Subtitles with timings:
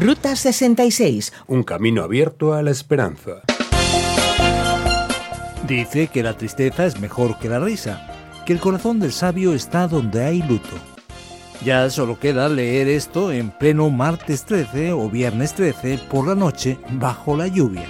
[0.00, 1.34] Ruta 66.
[1.48, 3.42] Un camino abierto a la esperanza.
[5.68, 8.08] Dice que la tristeza es mejor que la risa,
[8.46, 10.76] que el corazón del sabio está donde hay luto.
[11.62, 16.78] Ya solo queda leer esto en pleno martes 13 o viernes 13 por la noche
[16.92, 17.84] bajo la lluvia.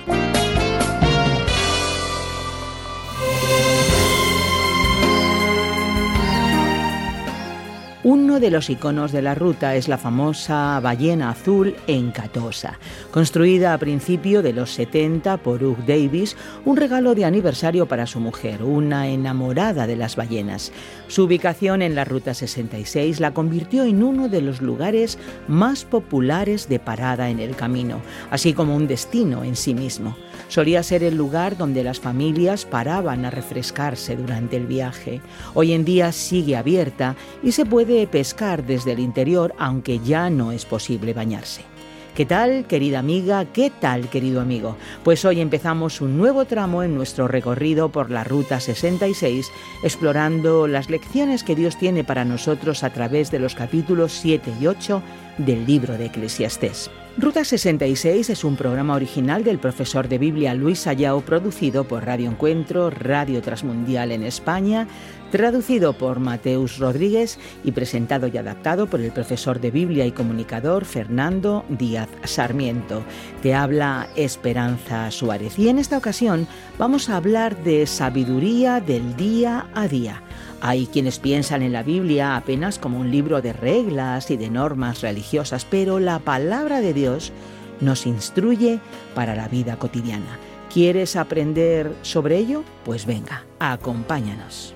[8.32, 12.78] Uno de los iconos de la ruta es la famosa ballena azul encatosa,
[13.10, 18.20] construida a principio de los 70 por Hugh Davis, un regalo de aniversario para su
[18.20, 20.72] mujer, una enamorada de las ballenas.
[21.08, 26.70] Su ubicación en la Ruta 66 la convirtió en uno de los lugares más populares
[26.70, 30.16] de parada en el camino, así como un destino en sí mismo.
[30.48, 35.20] Solía ser el lugar donde las familias paraban a refrescarse durante el viaje.
[35.54, 40.52] Hoy en día sigue abierta y se puede pescar desde el interior, aunque ya no
[40.52, 41.62] es posible bañarse.
[42.14, 43.46] ¿Qué tal, querida amiga?
[43.46, 44.76] ¿Qué tal, querido amigo?
[45.02, 49.50] Pues hoy empezamos un nuevo tramo en nuestro recorrido por la Ruta 66,
[49.82, 54.66] explorando las lecciones que Dios tiene para nosotros a través de los capítulos 7 y
[54.66, 55.02] 8
[55.38, 56.90] del libro de Eclesiastés.
[57.18, 62.30] Ruta 66 es un programa original del profesor de Biblia Luis Ayao, producido por Radio
[62.30, 64.88] Encuentro, Radio Transmundial en España,
[65.30, 70.86] traducido por Mateus Rodríguez y presentado y adaptado por el profesor de Biblia y comunicador
[70.86, 73.04] Fernando Díaz Sarmiento.
[73.42, 79.66] Te habla Esperanza Suárez y en esta ocasión vamos a hablar de sabiduría del día
[79.74, 80.22] a día.
[80.64, 85.00] Hay quienes piensan en la Biblia apenas como un libro de reglas y de normas
[85.00, 87.32] religiosas, pero la palabra de Dios
[87.80, 88.78] nos instruye
[89.12, 90.38] para la vida cotidiana.
[90.72, 92.62] ¿Quieres aprender sobre ello?
[92.84, 94.72] Pues venga, acompáñanos.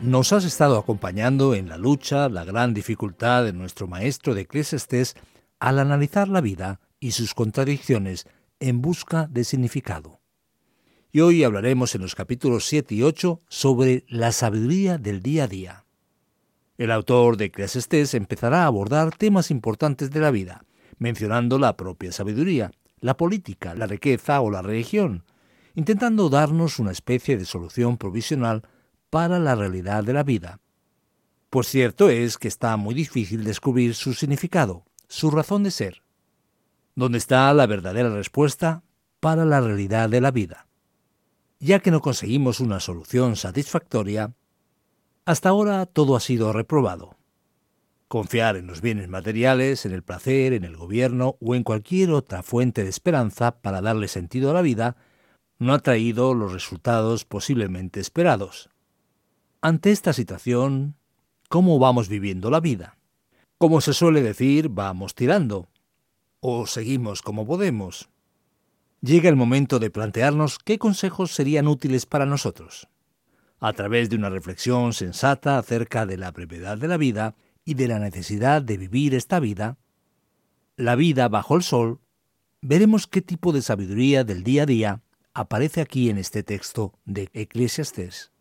[0.00, 5.16] Nos has estado acompañando en la lucha, la gran dificultad de nuestro maestro de Eclesiastés
[5.60, 8.26] al analizar la vida y sus contradicciones
[8.58, 10.21] en busca de significado
[11.12, 15.46] y hoy hablaremos en los capítulos 7 y 8 sobre la sabiduría del día a
[15.46, 15.84] día.
[16.78, 20.64] El autor de Eclesiastés empezará a abordar temas importantes de la vida,
[20.96, 25.24] mencionando la propia sabiduría, la política, la riqueza o la religión,
[25.74, 28.62] intentando darnos una especie de solución provisional
[29.10, 30.60] para la realidad de la vida.
[31.50, 36.02] Pues cierto es que está muy difícil descubrir su significado, su razón de ser.
[36.94, 38.82] ¿Dónde está la verdadera respuesta
[39.20, 40.68] para la realidad de la vida?
[41.62, 44.34] Ya que no conseguimos una solución satisfactoria,
[45.24, 47.16] hasta ahora todo ha sido reprobado.
[48.08, 52.42] Confiar en los bienes materiales, en el placer, en el gobierno o en cualquier otra
[52.42, 54.96] fuente de esperanza para darle sentido a la vida
[55.60, 58.68] no ha traído los resultados posiblemente esperados.
[59.60, 60.96] Ante esta situación,
[61.48, 62.98] ¿cómo vamos viviendo la vida?
[63.58, 65.68] Como se suele decir, vamos tirando.
[66.40, 68.10] O seguimos como podemos
[69.02, 72.88] llega el momento de plantearnos qué consejos serían útiles para nosotros.
[73.58, 77.88] A través de una reflexión sensata acerca de la brevedad de la vida y de
[77.88, 79.76] la necesidad de vivir esta vida,
[80.76, 82.00] la vida bajo el sol,
[82.60, 85.02] veremos qué tipo de sabiduría del día a día
[85.34, 88.32] aparece aquí en este texto de Eclesiastés.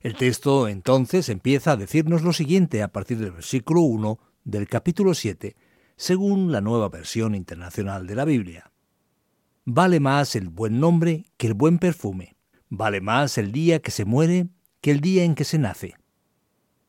[0.00, 5.14] El texto entonces empieza a decirnos lo siguiente a partir del versículo 1 del capítulo
[5.14, 5.54] 7,
[5.96, 8.71] según la nueva versión internacional de la Biblia.
[9.64, 12.34] Vale más el buen nombre que el buen perfume.
[12.68, 14.48] Vale más el día que se muere
[14.80, 15.94] que el día en que se nace.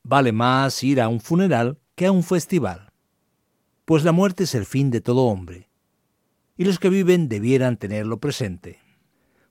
[0.01, 2.91] Vale más ir a un funeral que a un festival.
[3.85, 5.69] Pues la muerte es el fin de todo hombre,
[6.57, 8.79] y los que viven debieran tenerlo presente.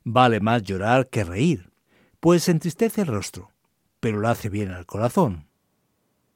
[0.02, 1.70] Vale más llorar que reír,
[2.18, 3.52] pues entristece el rostro,
[4.00, 5.46] pero lo hace bien al corazón.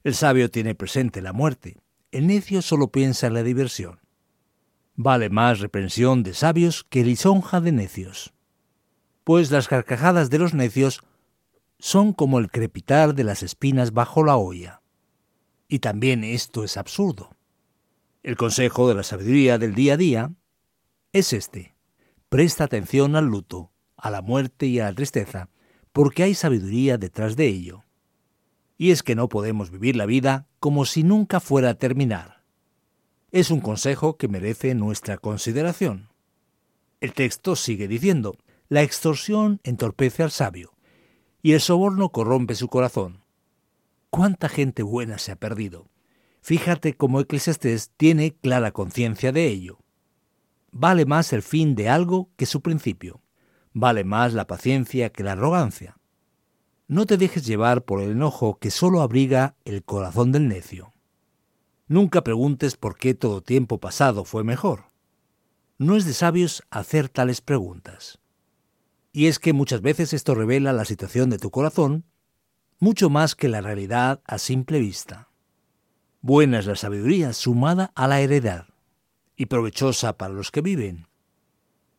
[0.04, 1.78] El sabio tiene presente la muerte,
[2.12, 3.98] el necio solo piensa en la diversión.
[4.98, 8.32] Vale más reprensión de sabios que lisonja de necios.
[9.24, 11.02] Pues las carcajadas de los necios
[11.78, 14.80] son como el crepitar de las espinas bajo la olla.
[15.68, 17.36] Y también esto es absurdo.
[18.22, 20.32] El consejo de la sabiduría del día a día
[21.12, 21.74] es este.
[22.30, 25.50] Presta atención al luto, a la muerte y a la tristeza,
[25.92, 27.84] porque hay sabiduría detrás de ello.
[28.78, 32.35] Y es que no podemos vivir la vida como si nunca fuera a terminar
[33.36, 36.08] es un consejo que merece nuestra consideración.
[37.02, 38.38] El texto sigue diciendo,
[38.70, 40.72] la extorsión entorpece al sabio,
[41.42, 43.24] y el soborno corrompe su corazón.
[44.08, 45.90] ¿Cuánta gente buena se ha perdido?
[46.40, 49.80] Fíjate cómo Eclesiastés tiene clara conciencia de ello.
[50.72, 53.20] Vale más el fin de algo que su principio.
[53.74, 55.98] Vale más la paciencia que la arrogancia.
[56.88, 60.94] No te dejes llevar por el enojo que solo abriga el corazón del necio.
[61.88, 64.86] Nunca preguntes por qué todo tiempo pasado fue mejor.
[65.78, 68.18] No es de sabios hacer tales preguntas.
[69.12, 72.04] Y es que muchas veces esto revela la situación de tu corazón
[72.78, 75.28] mucho más que la realidad a simple vista.
[76.20, 78.66] Buena es la sabiduría sumada a la heredad
[79.36, 81.06] y provechosa para los que viven.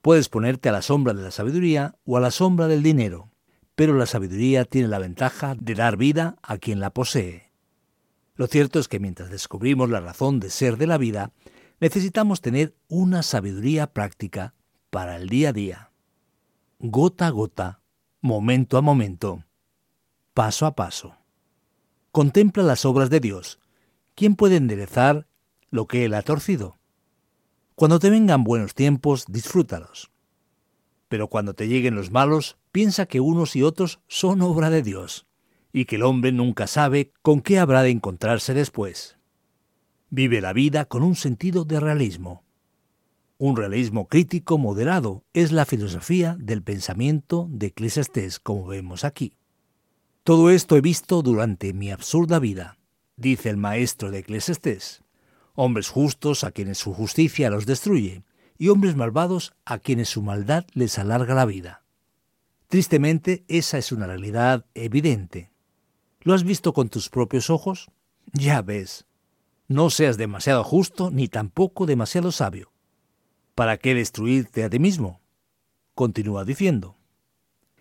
[0.01, 3.31] Puedes ponerte a la sombra de la sabiduría o a la sombra del dinero,
[3.75, 7.46] pero la sabiduría tiene la ventaja de dar vida a quien la posee.
[8.37, 11.31] Lo cierto es que mientras descubrimos la razón de ser de la vida,
[11.79, 14.53] necesitamos tener una sabiduría práctica
[14.91, 15.91] para el día a día.
[16.79, 17.81] Gota a gota,
[18.21, 19.43] momento a momento,
[20.35, 21.15] paso a paso.
[22.11, 23.59] Contempla las obras de Dios.
[24.13, 25.27] ¿Quién puede enderezar
[25.71, 26.77] lo que Él ha torcido?
[27.73, 30.11] Cuando te vengan buenos tiempos, disfrútalos.
[31.09, 35.25] Pero cuando te lleguen los malos, piensa que unos y otros son obra de Dios,
[35.79, 39.17] y que el hombre nunca sabe con qué habrá de encontrarse después.
[40.09, 42.43] Vive la vida con un sentido de realismo.
[43.37, 49.33] Un realismo crítico moderado es la filosofía del pensamiento de Eclesiastés, como vemos aquí.
[50.23, 52.77] Todo esto he visto durante mi absurda vida,
[53.15, 55.03] dice el maestro de Eclesiastés
[55.57, 58.23] hombres justos a quienes su justicia los destruye,
[58.59, 61.83] y hombres malvados a quienes su maldad les alarga la vida.
[62.67, 65.51] Tristemente, esa es una realidad evidente.
[66.27, 67.89] ¿Lo has visto con tus propios ojos?
[68.33, 69.05] Ya ves.
[69.69, 72.73] No seas demasiado justo ni tampoco demasiado sabio.
[73.55, 75.21] ¿Para qué destruirte a ti mismo?
[75.95, 76.97] Continúa diciendo.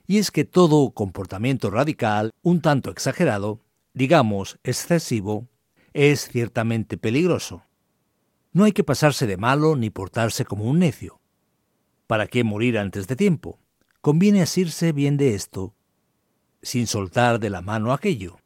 [0.06, 3.62] Y es que todo comportamiento radical, un tanto exagerado,
[3.94, 5.48] digamos excesivo,
[5.92, 7.64] es ciertamente peligroso.
[8.52, 11.20] No hay que pasarse de malo ni portarse como un necio.
[12.06, 13.58] ¿Para qué morir antes de tiempo?
[14.00, 15.74] Conviene asirse bien de esto,
[16.66, 18.40] sin soltar de la mano aquello.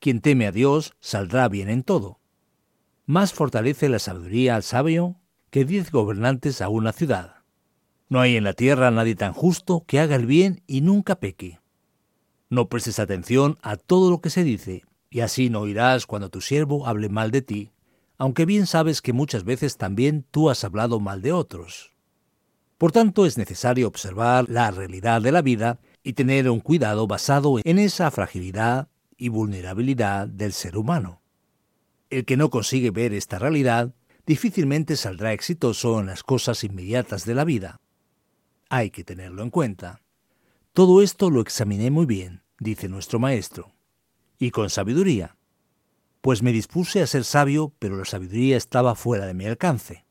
[0.00, 2.18] Quien teme a Dios saldrá bien en todo.
[3.06, 5.20] Más fortalece la sabiduría al sabio
[5.50, 7.36] que diez gobernantes a una ciudad.
[8.08, 11.60] No hay en la tierra nadie tan justo que haga el bien y nunca peque.
[12.50, 16.40] No prestes atención a todo lo que se dice, y así no oirás cuando tu
[16.40, 17.72] siervo hable mal de ti,
[18.16, 21.92] aunque bien sabes que muchas veces también tú has hablado mal de otros.
[22.78, 27.58] Por tanto, es necesario observar la realidad de la vida y tener un cuidado basado
[27.62, 28.88] en esa fragilidad
[29.18, 31.20] y vulnerabilidad del ser humano.
[32.08, 33.94] El que no consigue ver esta realidad
[34.24, 37.76] difícilmente saldrá exitoso en las cosas inmediatas de la vida.
[38.70, 40.00] Hay que tenerlo en cuenta.
[40.72, 43.74] Todo esto lo examiné muy bien, dice nuestro maestro
[44.38, 45.36] y con sabiduría.
[46.22, 50.06] Pues me dispuse a ser sabio, pero la sabiduría estaba fuera de mi alcance.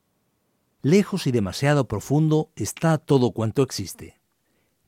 [0.83, 4.16] Lejos y demasiado profundo está todo cuanto existe.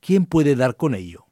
[0.00, 1.26] ¿Quién puede dar con ello?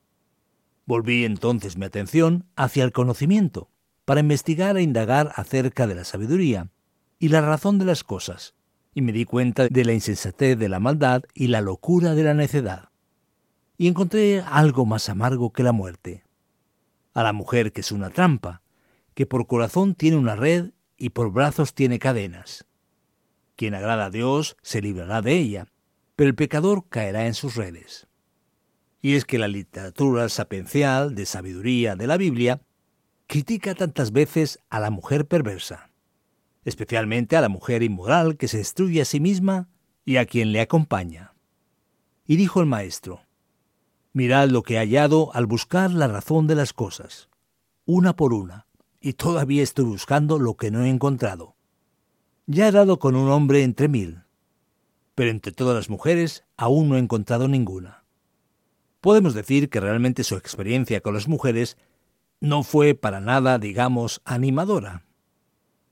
[0.84, 3.70] Volví entonces mi atención hacia el conocimiento,
[4.04, 6.70] para investigar e indagar acerca de la sabiduría
[7.18, 8.54] y la razón de las cosas,
[8.94, 12.34] y me di cuenta de la insensatez de la maldad y la locura de la
[12.34, 12.90] necedad.
[13.76, 16.24] Y encontré algo más amargo que la muerte,
[17.14, 18.62] a la mujer que es una trampa,
[19.14, 22.66] que por corazón tiene una red y por brazos tiene cadenas.
[23.56, 25.68] Quien agrada a Dios se librará de ella,
[26.16, 28.07] pero el pecador caerá en sus redes.
[29.00, 32.60] Y es que la literatura sapiencial de sabiduría de la Biblia
[33.26, 35.90] critica tantas veces a la mujer perversa,
[36.64, 39.68] especialmente a la mujer inmoral que se destruye a sí misma
[40.04, 41.34] y a quien le acompaña.
[42.26, 43.22] Y dijo el maestro,
[44.12, 47.28] Mirad lo que he hallado al buscar la razón de las cosas,
[47.84, 48.66] una por una,
[49.00, 51.54] y todavía estoy buscando lo que no he encontrado.
[52.46, 54.22] Ya he dado con un hombre entre mil,
[55.14, 57.97] pero entre todas las mujeres aún no he encontrado ninguna.
[59.00, 61.76] Podemos decir que realmente su experiencia con las mujeres
[62.40, 65.04] no fue para nada, digamos, animadora.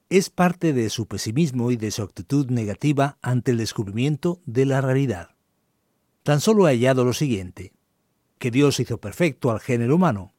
[0.09, 4.81] Es parte de su pesimismo y de su actitud negativa ante el descubrimiento de la
[4.81, 5.31] realidad.
[6.23, 7.73] Tan solo he hallado lo siguiente
[8.39, 10.35] que Dios hizo perfecto al género humano,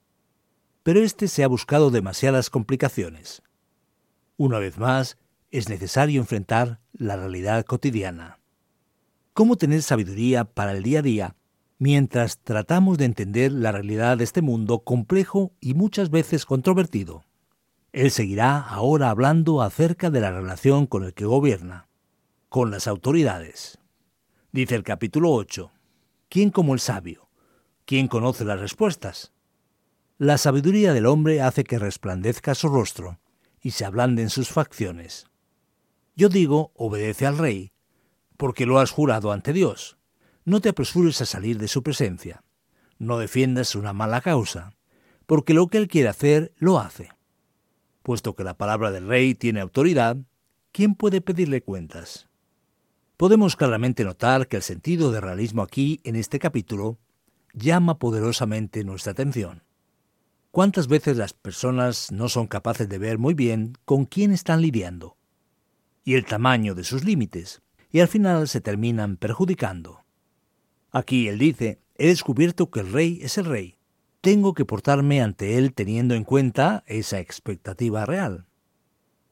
[0.84, 3.42] pero éste se ha buscado demasiadas complicaciones.
[4.38, 5.18] Una vez más,
[5.52, 8.40] es necesario enfrentar la realidad cotidiana.
[9.34, 11.36] ¿Cómo tener sabiduría para el día a día
[11.80, 17.24] mientras tratamos de entender la realidad de este mundo complejo y muchas veces controvertido?
[17.92, 21.88] Él seguirá ahora hablando acerca de la relación con el que gobierna,
[22.50, 23.80] con las autoridades.
[24.52, 25.72] Dice el capítulo 8,
[26.30, 27.30] ¿quién como el sabio?
[27.86, 29.34] ¿Quién conoce las respuestas?
[30.18, 33.20] La sabiduría del hombre hace que resplandezca su rostro
[33.62, 35.28] y se ablanden sus facciones.
[36.16, 37.72] Yo digo, obedece al rey,
[38.36, 39.98] porque lo has jurado ante Dios.
[40.48, 42.42] No te apresures a salir de su presencia.
[43.00, 44.72] No defiendas una mala causa,
[45.26, 47.10] porque lo que él quiere hacer, lo hace.
[48.02, 50.16] Puesto que la palabra del rey tiene autoridad,
[50.72, 52.30] ¿quién puede pedirle cuentas?
[53.18, 56.98] Podemos claramente notar que el sentido de realismo aquí, en este capítulo,
[57.52, 59.64] llama poderosamente nuestra atención.
[60.52, 65.18] ¿Cuántas veces las personas no son capaces de ver muy bien con quién están lidiando?
[66.06, 67.62] Y el tamaño de sus límites,
[67.92, 70.07] y al final se terminan perjudicando.
[70.92, 73.78] Aquí él dice, he descubierto que el rey es el rey.
[74.22, 78.46] Tengo que portarme ante él teniendo en cuenta esa expectativa real.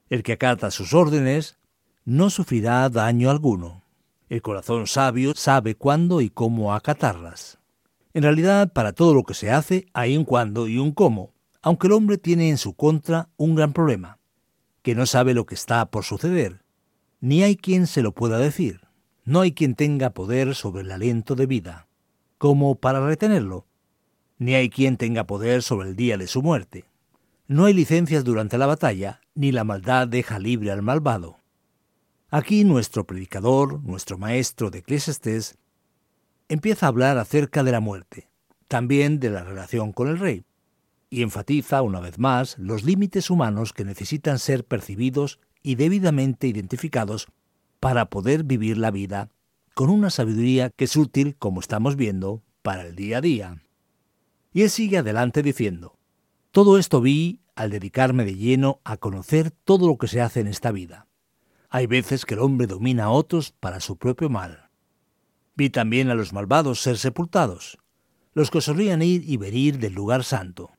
[0.09, 1.57] El que acata sus órdenes
[2.05, 3.83] no sufrirá daño alguno.
[4.29, 7.59] El corazón sabio sabe cuándo y cómo acatarlas.
[8.13, 11.87] En realidad, para todo lo que se hace hay un cuándo y un cómo, aunque
[11.87, 14.19] el hombre tiene en su contra un gran problema,
[14.83, 16.63] que no sabe lo que está por suceder,
[17.19, 18.84] ni hay quien se lo pueda decir.
[19.25, 21.87] No hay quien tenga poder sobre el aliento de vida,
[22.37, 23.65] como para retenerlo,
[24.37, 26.85] ni hay quien tenga poder sobre el día de su muerte.
[27.47, 31.39] No hay licencias durante la batalla, ni la maldad deja libre al malvado.
[32.29, 35.57] Aquí nuestro predicador, nuestro maestro de Eclesiastés,
[36.47, 38.29] empieza a hablar acerca de la muerte,
[38.67, 40.45] también de la relación con el rey,
[41.09, 47.27] y enfatiza una vez más los límites humanos que necesitan ser percibidos y debidamente identificados
[47.85, 49.29] para poder vivir la vida
[49.75, 53.61] con una sabiduría que es útil, como estamos viendo, para el día a día.
[54.51, 55.99] Y él sigue adelante diciendo,
[56.49, 60.47] todo esto vi al dedicarme de lleno a conocer todo lo que se hace en
[60.47, 61.05] esta vida.
[61.69, 64.71] Hay veces que el hombre domina a otros para su propio mal.
[65.55, 67.77] Vi también a los malvados ser sepultados,
[68.33, 70.71] los que solían ir y venir del lugar santo.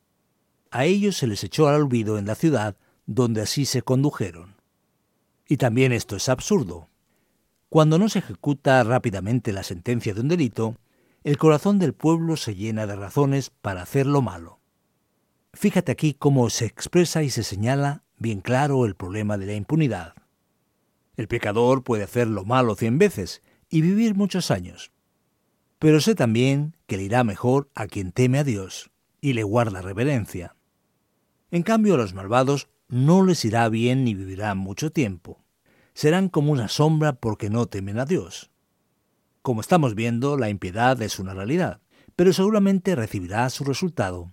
[0.72, 4.56] A ellos se les echó al olvido en la ciudad donde así se condujeron.
[5.46, 6.88] Y también esto es absurdo.
[7.68, 10.76] Cuando no se ejecuta rápidamente la sentencia de un delito,
[11.24, 14.60] el corazón del pueblo se llena de razones para hacer lo malo.
[15.52, 20.14] Fíjate aquí cómo se expresa y se señala bien claro el problema de la impunidad.
[21.16, 24.92] El pecador puede hacer lo malo cien veces y vivir muchos años.
[25.78, 29.82] Pero sé también que le irá mejor a quien teme a Dios y le guarda
[29.82, 30.54] reverencia.
[31.50, 35.45] En cambio a los malvados no les irá bien ni vivirán mucho tiempo.
[35.96, 38.50] Serán como una sombra porque no temen a Dios.
[39.40, 41.80] Como estamos viendo, la impiedad es una realidad,
[42.16, 44.30] pero seguramente recibirá su resultado,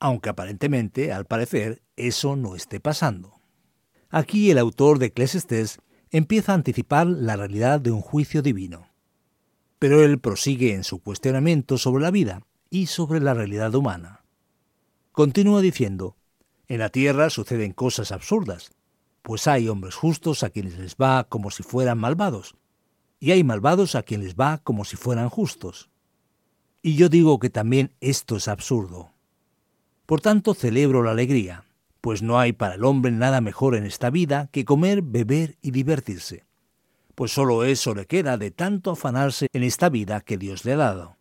[0.00, 3.34] aunque aparentemente, al parecer, eso no esté pasando.
[4.08, 5.80] Aquí el autor de Eclesiastes
[6.12, 8.88] empieza a anticipar la realidad de un juicio divino.
[9.78, 14.24] Pero él prosigue en su cuestionamiento sobre la vida y sobre la realidad humana.
[15.12, 16.16] Continúa diciendo,
[16.68, 18.70] en la tierra suceden cosas absurdas,
[19.26, 22.54] pues hay hombres justos a quienes les va como si fueran malvados,
[23.18, 25.90] y hay malvados a quienes les va como si fueran justos.
[26.80, 29.10] Y yo digo que también esto es absurdo.
[30.06, 31.64] Por tanto celebro la alegría,
[32.00, 35.72] pues no hay para el hombre nada mejor en esta vida que comer, beber y
[35.72, 36.44] divertirse,
[37.16, 40.76] pues solo eso le queda de tanto afanarse en esta vida que Dios le ha
[40.76, 41.16] dado.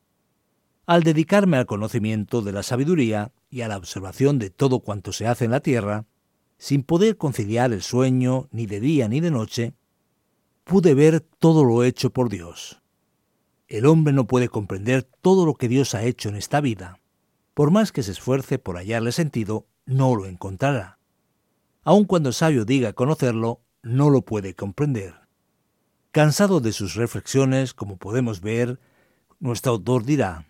[0.85, 5.25] Al dedicarme al conocimiento de la sabiduría, y a la observación de todo cuanto se
[5.25, 6.05] hace en la tierra,
[6.57, 9.73] sin poder conciliar el sueño ni de día ni de noche,
[10.63, 12.81] pude ver todo lo hecho por Dios.
[13.67, 16.99] El hombre no puede comprender todo lo que Dios ha hecho en esta vida.
[17.53, 20.99] Por más que se esfuerce por hallarle sentido, no lo encontrará.
[21.83, 25.15] Aun cuando el sabio diga conocerlo, no lo puede comprender.
[26.11, 28.79] Cansado de sus reflexiones, como podemos ver,
[29.39, 30.47] nuestro autor dirá,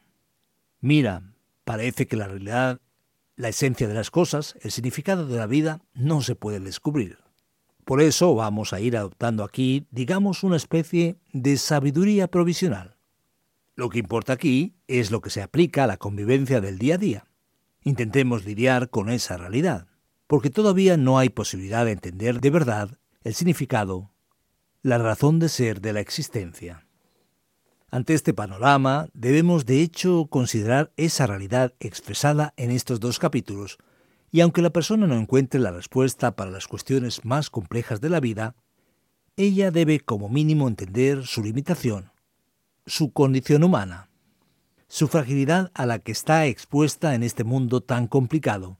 [0.79, 1.33] mira,
[1.63, 2.79] parece que la realidad
[3.35, 7.19] la esencia de las cosas, el significado de la vida, no se puede descubrir.
[7.83, 12.97] Por eso vamos a ir adoptando aquí, digamos, una especie de sabiduría provisional.
[13.75, 16.97] Lo que importa aquí es lo que se aplica a la convivencia del día a
[16.97, 17.27] día.
[17.83, 19.87] Intentemos lidiar con esa realidad,
[20.27, 24.11] porque todavía no hay posibilidad de entender de verdad el significado,
[24.81, 26.84] la razón de ser de la existencia.
[27.91, 33.77] Ante este panorama, debemos de hecho considerar esa realidad expresada en estos dos capítulos,
[34.31, 38.19] y aunque la persona no encuentre la respuesta para las cuestiones más complejas de la
[38.19, 38.55] vida,
[39.37, 42.11] ella debe como mínimo entender su limitación,
[42.85, 44.09] su condición humana,
[44.87, 48.79] su fragilidad a la que está expuesta en este mundo tan complicado,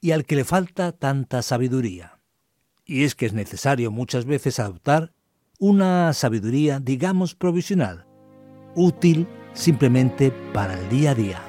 [0.00, 2.18] y al que le falta tanta sabiduría.
[2.84, 5.12] Y es que es necesario muchas veces adoptar
[5.58, 8.06] una sabiduría, digamos, provisional,
[8.74, 11.42] útil simplemente para el día a día.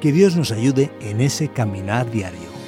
[0.00, 2.59] Que Dios nos ayude en ese caminar diario.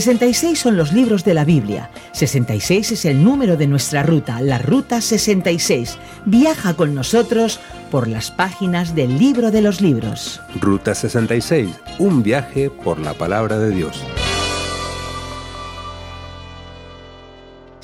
[0.00, 1.88] 66 son los libros de la Biblia.
[2.12, 5.96] 66 es el número de nuestra ruta, la Ruta 66.
[6.26, 7.60] Viaja con nosotros
[7.90, 10.42] por las páginas del libro de los libros.
[10.60, 14.04] Ruta 66, un viaje por la palabra de Dios.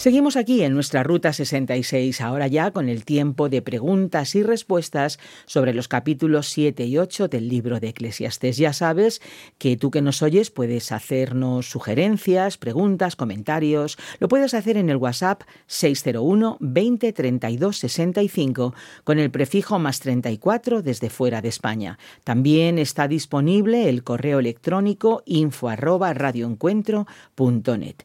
[0.02, 5.20] Seguimos aquí en nuestra Ruta 66, ahora ya con el tiempo de preguntas y respuestas
[5.46, 8.56] sobre los capítulos 7 y 8 del libro de Eclesiastés.
[8.56, 9.22] Ya sabes
[9.58, 13.96] que tú que nos oyes puedes hacernos sugerencias, preguntas, comentarios.
[14.18, 20.82] Lo puedes hacer en el WhatsApp 601 20 32 65 con el prefijo más 34
[20.82, 22.00] desde fuera de España.
[22.24, 28.02] También está disponible el correo electrónico info arroba radioencuentro.net.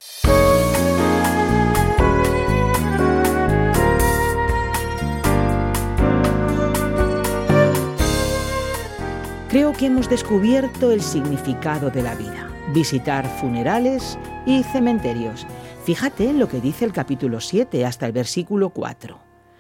[9.49, 15.47] Creo que hemos descubierto el significado de la vida, visitar funerales y cementerios.
[15.85, 19.17] Fíjate en lo que dice el capítulo 7 hasta el versículo 4.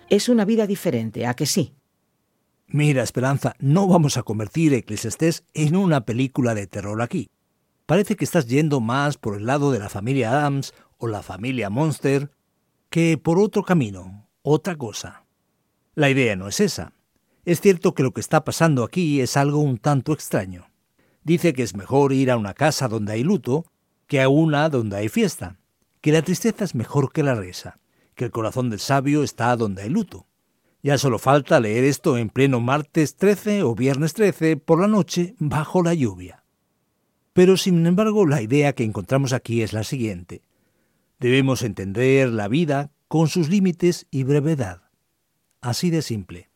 [0.09, 1.73] Es una vida diferente, ¿a que sí?
[2.67, 7.29] Mira, Esperanza, no vamos a convertir Eclesiastés en una película de terror aquí.
[7.85, 11.69] Parece que estás yendo más por el lado de la familia Adams o la familia
[11.69, 12.29] Monster
[12.89, 15.23] que por otro camino, otra cosa.
[15.95, 16.91] La idea no es esa.
[17.47, 20.69] Es cierto que lo que está pasando aquí es algo un tanto extraño.
[21.23, 23.63] Dice que es mejor ir a una casa donde hay luto
[24.05, 25.57] que a una donde hay fiesta,
[26.01, 27.79] que la tristeza es mejor que la risa,
[28.15, 30.27] que el corazón del sabio está donde hay luto.
[30.83, 35.33] Ya solo falta leer esto en pleno martes 13 o viernes 13 por la noche
[35.39, 36.43] bajo la lluvia.
[37.31, 40.41] Pero sin embargo la idea que encontramos aquí es la siguiente.
[41.17, 44.81] Debemos entender la vida con sus límites y brevedad.
[45.61, 46.49] Así de simple.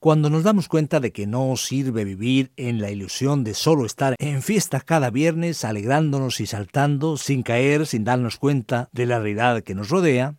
[0.00, 4.14] Cuando nos damos cuenta de que no sirve vivir en la ilusión de solo estar
[4.20, 9.64] en fiesta cada viernes alegrándonos y saltando sin caer, sin darnos cuenta de la realidad
[9.64, 10.36] que nos rodea,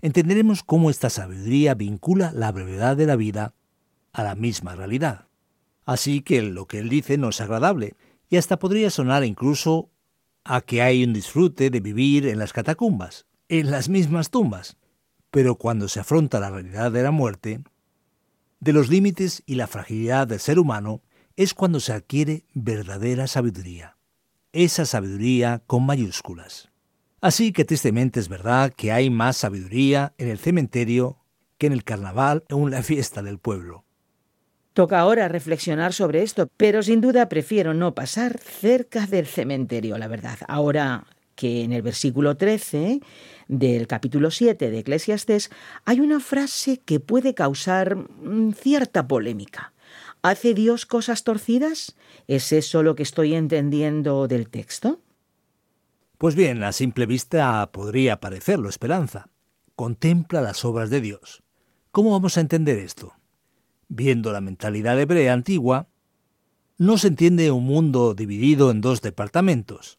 [0.00, 3.52] entenderemos cómo esta sabiduría vincula la brevedad de la vida
[4.12, 5.26] a la misma realidad.
[5.84, 7.96] Así que lo que él dice no es agradable,
[8.30, 9.90] y hasta podría sonar incluso
[10.44, 14.76] a que hay un disfrute de vivir en las catacumbas, en las mismas tumbas.
[15.32, 17.64] Pero cuando se afronta la realidad de la muerte,
[18.64, 21.02] de los límites y la fragilidad del ser humano
[21.36, 23.98] es cuando se adquiere verdadera sabiduría.
[24.54, 26.70] Esa sabiduría con mayúsculas.
[27.20, 31.18] Así que tristemente es verdad que hay más sabiduría en el cementerio
[31.58, 33.84] que en el carnaval o en la fiesta del pueblo.
[34.72, 40.08] Toca ahora reflexionar sobre esto, pero sin duda prefiero no pasar cerca del cementerio, la
[40.08, 40.38] verdad.
[40.48, 43.00] Ahora que en el versículo 13
[43.48, 45.50] del capítulo 7 de Eclesiastés
[45.84, 49.72] hay una frase que puede causar mm, cierta polémica.
[50.22, 51.96] ¿Hace Dios cosas torcidas?
[52.28, 55.00] ¿Es eso lo que estoy entendiendo del texto?
[56.16, 59.28] Pues bien, a simple vista podría parecerlo, Esperanza.
[59.76, 61.42] Contempla las obras de Dios.
[61.90, 63.12] ¿Cómo vamos a entender esto?
[63.88, 65.88] Viendo la mentalidad hebrea antigua,
[66.78, 69.98] no se entiende un mundo dividido en dos departamentos,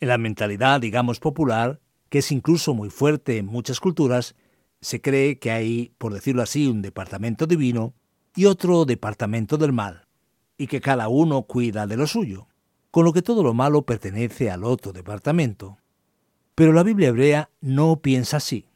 [0.00, 4.34] en la mentalidad, digamos, popular, que es incluso muy fuerte en muchas culturas,
[4.80, 7.94] se cree que hay, por decirlo así, un departamento divino
[8.34, 10.06] y otro departamento del mal,
[10.56, 12.46] y que cada uno cuida de lo suyo,
[12.90, 15.78] con lo que todo lo malo pertenece al otro departamento.
[16.54, 18.66] Pero la Biblia hebrea no piensa así.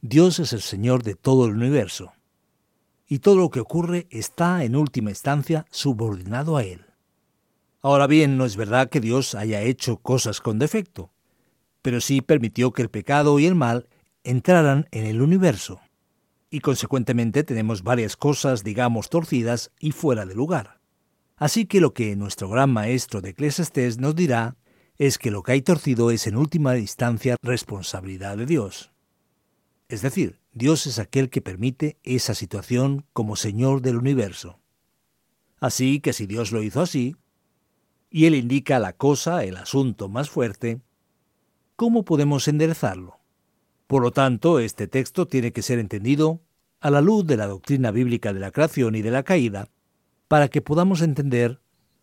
[0.00, 2.12] Dios es el Señor de todo el universo,
[3.06, 6.89] y todo lo que ocurre está en última instancia subordinado a Él.
[7.82, 11.12] Ahora bien, no es verdad que Dios haya hecho cosas con defecto,
[11.80, 13.88] pero sí permitió que el pecado y el mal
[14.22, 15.80] entraran en el universo.
[16.50, 20.80] Y consecuentemente tenemos varias cosas, digamos, torcidas y fuera de lugar.
[21.36, 24.56] Así que lo que nuestro gran maestro de Eclesiastés nos dirá
[24.98, 28.92] es que lo que hay torcido es en última instancia responsabilidad de Dios.
[29.88, 34.60] Es decir, Dios es aquel que permite esa situación como Señor del universo.
[35.58, 37.16] Así que si Dios lo hizo así,
[38.10, 40.80] y él indica la cosa, el asunto más fuerte,
[41.76, 43.20] ¿cómo podemos enderezarlo?
[43.86, 46.40] Por lo tanto, este texto tiene que ser entendido
[46.80, 49.68] a la luz de la doctrina bíblica de la creación y de la caída,
[50.28, 51.60] para que podamos entender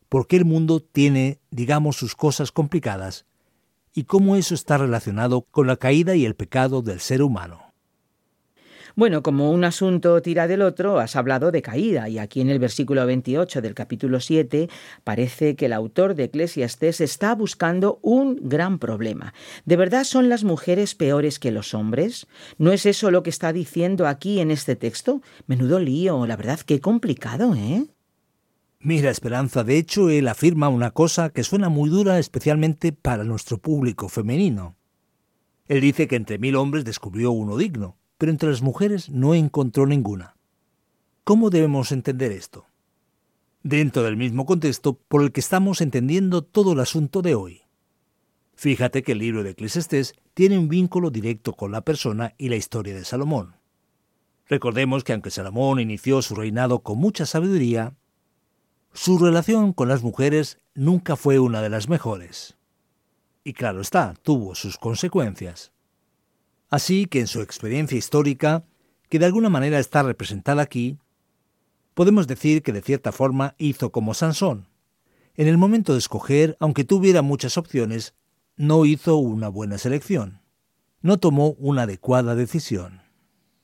[0.10, 3.26] por qué el mundo tiene, digamos, sus cosas complicadas
[3.94, 7.67] y cómo eso está relacionado con la caída y el pecado del ser humano.
[8.98, 12.58] Bueno, como un asunto tira del otro, has hablado de caída, y aquí en el
[12.58, 14.70] versículo 28 del capítulo 7
[15.04, 19.36] parece que el autor de Eclesiastés está buscando un gran problema.
[19.66, 22.26] ¿De verdad son las mujeres peores que los hombres?
[22.58, 25.22] ¿No es eso lo que está diciendo aquí en este texto?
[25.46, 27.86] Menudo lío, la verdad, qué complicado, ¿eh?
[28.80, 33.60] Mira, Esperanza, de hecho, él afirma una cosa que suena muy dura especialmente para nuestro
[33.60, 34.76] público femenino.
[35.68, 39.86] Él dice que entre mil hombres descubrió uno digno, pero entre las mujeres no encontró
[39.86, 40.36] ninguna.
[41.24, 42.66] ¿Cómo debemos entender esto?
[43.64, 47.62] Dentro del mismo contexto por el que estamos entendiendo todo el asunto de hoy.
[48.56, 52.56] Fíjate que el libro de Eclesiastés tiene un vínculo directo con la persona y la
[52.56, 53.56] historia de Salomón.
[54.48, 57.96] Recordemos que aunque Salomón inició su reinado con mucha sabiduría,
[58.94, 62.58] su relación con las mujeres nunca fue una de las mejores.
[63.44, 65.72] Y claro está, tuvo sus consecuencias.
[66.70, 68.66] Así que en su experiencia histórica,
[69.10, 70.98] que de alguna manera está representada aquí,
[71.94, 74.68] podemos decir que de cierta forma hizo como Sansón.
[75.36, 78.16] En el momento de escoger, aunque tuviera muchas opciones,
[78.58, 80.42] no hizo una buena selección.
[81.02, 83.02] No tomó una adecuada decisión.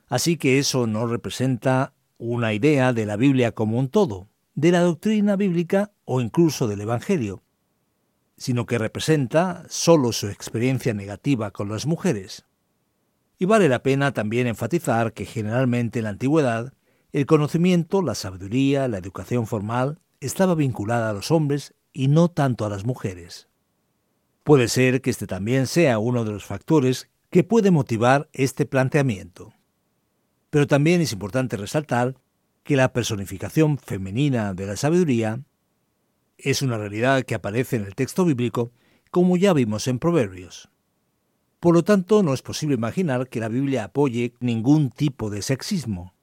[0.07, 4.81] Así que eso no representa una idea de la Biblia como un todo, de la
[4.81, 7.41] doctrina bíblica o incluso del Evangelio,
[8.37, 12.45] sino que representa solo su experiencia negativa con las mujeres.
[13.37, 16.73] Y vale la pena también enfatizar que generalmente en la antigüedad
[17.11, 22.65] el conocimiento, la sabiduría, la educación formal estaba vinculada a los hombres y no tanto
[22.65, 23.49] a las mujeres.
[24.43, 29.53] Puede ser que este también sea uno de los factores que puede motivar este planteamiento.
[30.49, 32.15] Pero también es importante resaltar
[32.63, 35.39] que la personificación femenina de la sabiduría
[36.37, 38.71] es una realidad que aparece en el texto bíblico,
[39.11, 40.72] como ya vimos en Proverbios.
[41.63, 46.13] Por lo tanto, no es posible imaginar que la Biblia apoye ningún tipo de sexismo.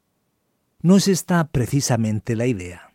[0.82, 2.89] No es esta precisamente la idea.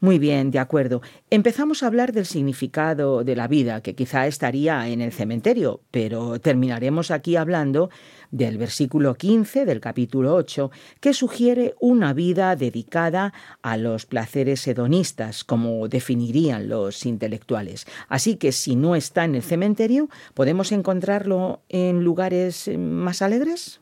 [0.00, 1.02] Muy bien, de acuerdo.
[1.28, 6.38] Empezamos a hablar del significado de la vida, que quizá estaría en el cementerio, pero
[6.40, 7.90] terminaremos aquí hablando
[8.30, 15.42] del versículo 15 del capítulo 8, que sugiere una vida dedicada a los placeres hedonistas,
[15.42, 17.84] como definirían los intelectuales.
[18.08, 23.80] Así que si no está en el cementerio, ¿podemos encontrarlo en lugares eh, más alegres?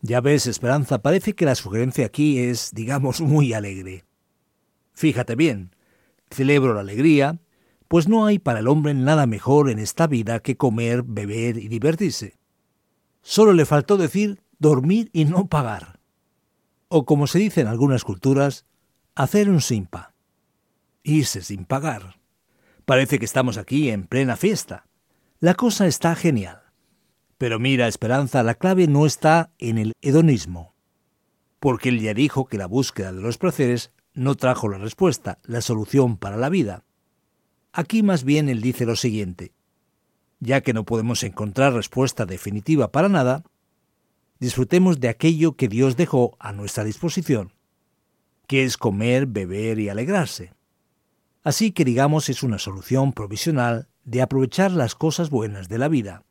[0.00, 4.07] Ya ves, Esperanza, parece que la sugerencia aquí es, digamos, muy alegre.
[4.98, 5.76] Fíjate bien,
[6.28, 7.38] celebro la alegría,
[7.86, 11.68] pues no hay para el hombre nada mejor en esta vida que comer, beber y
[11.68, 12.36] divertirse.
[13.22, 16.00] Solo le faltó decir dormir y no pagar.
[16.88, 18.66] O como se dice en algunas culturas,
[19.14, 20.14] hacer un simpa.
[21.04, 22.18] Irse sin pagar.
[22.84, 24.88] Parece que estamos aquí en plena fiesta.
[25.38, 26.60] La cosa está genial.
[27.36, 30.74] Pero mira, Esperanza, la clave no está en el hedonismo.
[31.60, 35.60] Porque él ya dijo que la búsqueda de los placeres no trajo la respuesta, la
[35.60, 36.84] solución para la vida.
[37.72, 39.52] Aquí más bien él dice lo siguiente,
[40.40, 43.44] ya que no podemos encontrar respuesta definitiva para nada,
[44.40, 47.52] disfrutemos de aquello que Dios dejó a nuestra disposición,
[48.48, 50.52] que es comer, beber y alegrarse.
[51.44, 56.24] Así que digamos es una solución provisional de aprovechar las cosas buenas de la vida,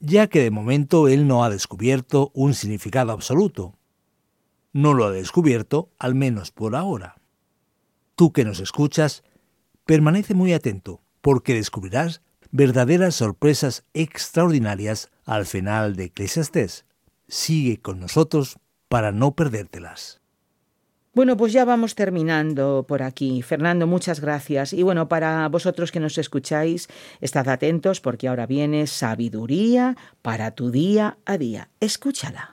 [0.00, 3.78] ya que de momento él no ha descubierto un significado absoluto,
[4.72, 7.16] no lo ha descubierto, al menos por ahora.
[8.14, 9.24] Tú que nos escuchas,
[9.84, 16.84] permanece muy atento, porque descubrirás verdaderas sorpresas extraordinarias al final de Eclesiastés.
[17.28, 20.20] Sigue con nosotros para no perdértelas.
[21.12, 23.42] Bueno, pues ya vamos terminando por aquí.
[23.42, 24.72] Fernando, muchas gracias.
[24.72, 26.88] Y bueno, para vosotros que nos escucháis,
[27.20, 31.68] estad atentos porque ahora viene sabiduría para tu día a día.
[31.80, 32.52] Escúchala.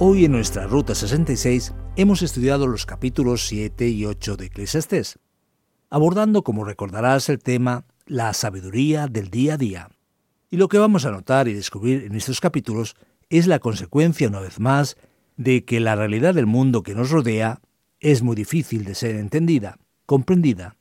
[0.00, 5.18] Hoy en nuestra Ruta 66 hemos estudiado los capítulos 7 y 8 de Eclesiastés,
[5.90, 9.88] abordando, como recordarás, el tema la sabiduría del día a día.
[10.50, 12.94] Y lo que vamos a notar y descubrir en estos capítulos
[13.28, 14.96] es la consecuencia, una vez más,
[15.36, 17.60] de que la realidad del mundo que nos rodea
[17.98, 20.76] es muy difícil de ser entendida, comprendida,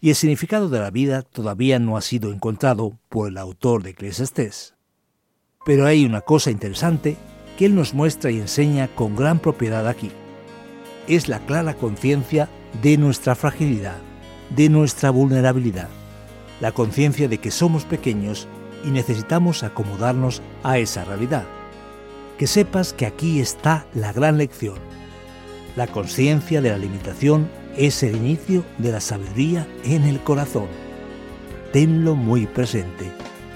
[0.00, 3.90] y el significado de la vida todavía no ha sido encontrado por el autor de
[3.90, 4.74] Eclesiastés.
[5.64, 7.16] Pero hay una cosa interesante
[7.58, 10.12] que Él nos muestra y enseña con gran propiedad aquí.
[11.08, 12.48] Es la clara conciencia
[12.82, 13.96] de nuestra fragilidad,
[14.54, 15.88] de nuestra vulnerabilidad,
[16.60, 18.46] la conciencia de que somos pequeños
[18.84, 21.46] y necesitamos acomodarnos a esa realidad.
[22.38, 24.76] Que sepas que aquí está la gran lección.
[25.74, 30.68] La conciencia de la limitación es el inicio de la sabiduría en el corazón.
[31.72, 33.10] Tenlo muy presente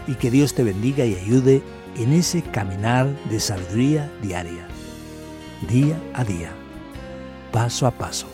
[0.09, 1.63] y que Dios te bendiga y ayude
[1.97, 4.67] en ese caminar de sabiduría diaria,
[5.69, 6.53] día a día,
[7.51, 8.32] paso a paso.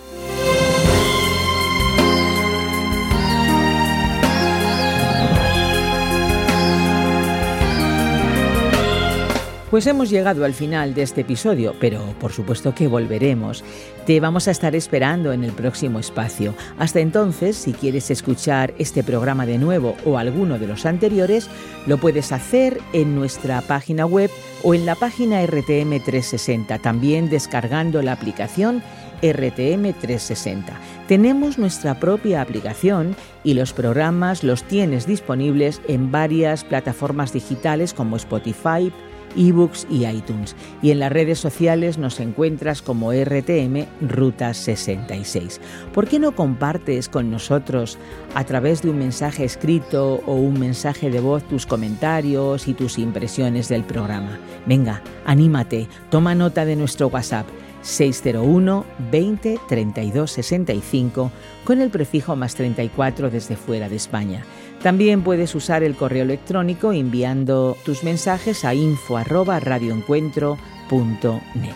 [9.70, 13.62] Pues hemos llegado al final de este episodio, pero por supuesto que volveremos.
[14.06, 16.54] Te vamos a estar esperando en el próximo espacio.
[16.78, 21.50] Hasta entonces, si quieres escuchar este programa de nuevo o alguno de los anteriores,
[21.86, 24.30] lo puedes hacer en nuestra página web
[24.62, 28.82] o en la página RTM 360, también descargando la aplicación
[29.20, 30.72] RTM 360.
[31.08, 38.16] Tenemos nuestra propia aplicación y los programas los tienes disponibles en varias plataformas digitales como
[38.16, 38.92] Spotify,
[39.36, 40.56] ebooks y iTunes.
[40.82, 45.60] Y en las redes sociales nos encuentras como RTM Ruta 66.
[45.92, 47.98] ¿Por qué no compartes con nosotros
[48.34, 52.98] a través de un mensaje escrito o un mensaje de voz tus comentarios y tus
[52.98, 54.38] impresiones del programa?
[54.66, 57.46] Venga, anímate, toma nota de nuestro WhatsApp
[57.82, 61.30] 601 20 32 65
[61.64, 64.44] con el prefijo más 34 desde fuera de España.
[64.82, 71.74] También puedes usar el correo electrónico enviando tus mensajes a info@radioencuentro.net.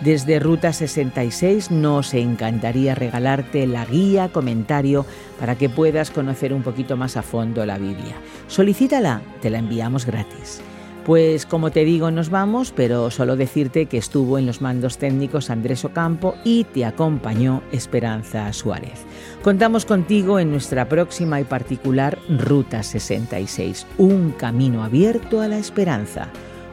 [0.00, 5.06] Desde Ruta 66 nos encantaría regalarte la guía comentario
[5.38, 8.16] para que puedas conocer un poquito más a fondo la Biblia.
[8.48, 10.60] Solicítala, te la enviamos gratis.
[11.04, 15.50] Pues como te digo, nos vamos, pero solo decirte que estuvo en los mandos técnicos
[15.50, 19.04] Andrés Ocampo y te acompañó Esperanza Suárez.
[19.42, 26.28] Contamos contigo en nuestra próxima y particular Ruta 66, un camino abierto a la esperanza,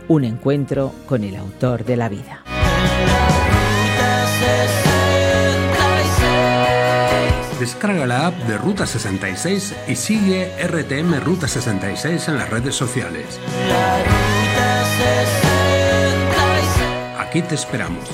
[0.07, 2.43] un encuentro con el autor de la vida.
[7.59, 13.37] Descarga la app de Ruta 66 y sigue RTM Ruta 66 en las redes sociales.
[17.19, 18.05] Aquí te esperamos.